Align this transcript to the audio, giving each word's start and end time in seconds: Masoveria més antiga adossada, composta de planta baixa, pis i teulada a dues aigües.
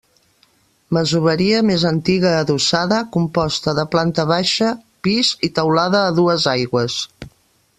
Masoveria 0.95 1.59
més 1.69 1.83
antiga 1.89 2.31
adossada, 2.37 2.99
composta 3.17 3.75
de 3.81 3.85
planta 3.97 4.25
baixa, 4.33 4.71
pis 5.09 5.31
i 5.49 5.51
teulada 5.61 6.01
a 6.07 6.17
dues 6.23 6.49
aigües. 6.55 6.99